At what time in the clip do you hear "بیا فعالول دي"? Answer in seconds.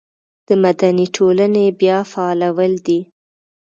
1.79-2.99